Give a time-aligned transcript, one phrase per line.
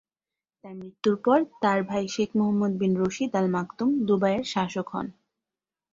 [0.63, 5.07] তার মৃত্যুর পর তার ভাই শেখ মোহাম্মদ বিন রশিদ আল মাকতুম দুবাইয়ের শাসক হন।